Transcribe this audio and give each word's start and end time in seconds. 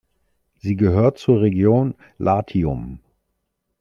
Sie 0.57 0.77
gehört 0.77 1.19
zur 1.19 1.41
Region 1.41 1.93
Latium. 2.17 3.01